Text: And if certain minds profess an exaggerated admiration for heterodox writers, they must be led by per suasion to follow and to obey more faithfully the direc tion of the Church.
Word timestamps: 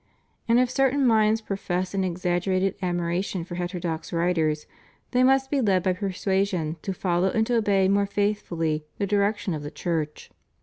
And 0.47 0.59
if 0.59 0.71
certain 0.71 1.05
minds 1.05 1.41
profess 1.41 1.93
an 1.93 2.03
exaggerated 2.03 2.73
admiration 2.81 3.45
for 3.45 3.53
heterodox 3.53 4.11
writers, 4.11 4.65
they 5.11 5.21
must 5.23 5.51
be 5.51 5.61
led 5.61 5.83
by 5.83 5.93
per 5.93 6.09
suasion 6.09 6.81
to 6.81 6.91
follow 6.91 7.27
and 7.29 7.45
to 7.45 7.57
obey 7.57 7.87
more 7.87 8.07
faithfully 8.07 8.83
the 8.97 9.05
direc 9.05 9.37
tion 9.37 9.53
of 9.53 9.61
the 9.61 9.69
Church. 9.69 10.31